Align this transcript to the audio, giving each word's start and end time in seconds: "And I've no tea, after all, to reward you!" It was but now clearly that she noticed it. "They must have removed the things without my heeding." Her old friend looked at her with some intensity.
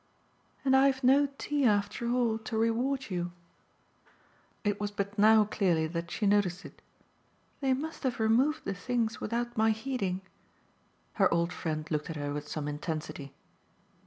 "And 0.65 0.75
I've 0.75 1.03
no 1.03 1.27
tea, 1.37 1.63
after 1.63 2.09
all, 2.09 2.39
to 2.39 2.57
reward 2.57 3.11
you!" 3.11 3.31
It 4.63 4.81
was 4.81 4.89
but 4.89 5.15
now 5.19 5.43
clearly 5.45 5.85
that 5.85 6.09
she 6.09 6.25
noticed 6.25 6.65
it. 6.65 6.81
"They 7.59 7.73
must 7.73 8.01
have 8.01 8.19
removed 8.19 8.65
the 8.65 8.73
things 8.73 9.21
without 9.21 9.55
my 9.55 9.69
heeding." 9.69 10.21
Her 11.21 11.31
old 11.31 11.53
friend 11.53 11.85
looked 11.91 12.09
at 12.09 12.15
her 12.15 12.33
with 12.33 12.47
some 12.47 12.67
intensity. 12.67 13.35